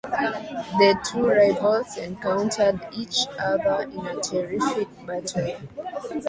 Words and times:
The 0.79 0.97
two 1.05 1.27
rivals 1.29 1.95
encountered 1.97 2.81
each 2.91 3.27
other 3.37 3.83
in 3.87 4.03
a 4.07 4.19
terrific 4.19 4.87
battle. 5.05 5.55